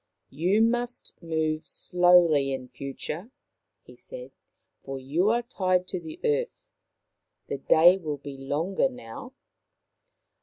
"You 0.31 0.63
must 0.63 1.13
move 1.21 1.67
slowly 1.67 2.51
in 2.53 2.69
future," 2.69 3.29
he 3.83 3.95
said," 3.95 4.31
for 4.83 4.97
you 4.97 5.29
are 5.29 5.43
tied 5.43 5.87
to 5.89 5.99
the 5.99 6.19
earth. 6.23 6.71
The 7.49 7.59
day 7.59 7.99
will 7.99 8.17
be 8.17 8.35
longer 8.35 8.89
now." 8.89 9.33